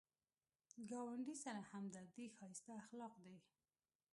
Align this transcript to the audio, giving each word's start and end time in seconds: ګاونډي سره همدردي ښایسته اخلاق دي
ګاونډي 0.89 1.35
سره 1.43 1.61
همدردي 1.71 2.25
ښایسته 2.35 2.71
اخلاق 2.81 3.13
دي 3.25 3.37